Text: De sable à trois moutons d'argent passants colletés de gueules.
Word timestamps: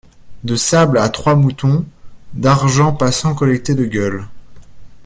De 0.43 0.55
sable 0.55 0.97
à 0.97 1.09
trois 1.09 1.35
moutons 1.35 1.85
d'argent 2.33 2.91
passants 2.91 3.35
colletés 3.35 3.75
de 3.75 3.85
gueules. 3.85 4.25